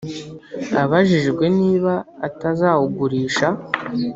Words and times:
Abajijwe 0.83 1.45
niba 1.59 1.93
atazawugurisha 2.27 3.47